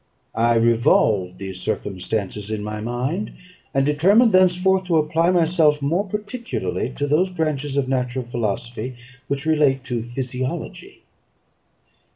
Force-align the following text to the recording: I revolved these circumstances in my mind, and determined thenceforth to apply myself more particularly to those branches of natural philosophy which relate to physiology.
I 0.33 0.55
revolved 0.55 1.37
these 1.37 1.61
circumstances 1.61 2.49
in 2.49 2.63
my 2.63 2.81
mind, 2.81 3.33
and 3.71 3.85
determined 3.85 4.31
thenceforth 4.31 4.85
to 4.85 4.97
apply 4.97 5.29
myself 5.29 5.79
more 5.79 6.05
particularly 6.07 6.89
to 6.95 7.05
those 7.05 7.29
branches 7.29 7.77
of 7.77 7.87
natural 7.87 8.25
philosophy 8.25 8.95
which 9.27 9.45
relate 9.45 9.83
to 9.83 10.01
physiology. 10.01 11.03